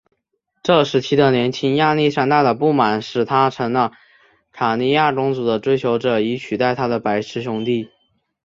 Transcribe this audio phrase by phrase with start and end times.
[0.63, 3.91] 这时期的年轻亚历山大的不满使他成了
[4.51, 7.87] 卡里亚公主的追求者以取代他的白痴兄弟。